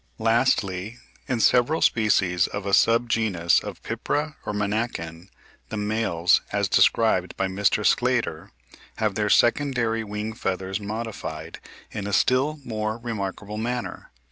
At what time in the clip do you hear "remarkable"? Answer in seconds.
12.97-13.59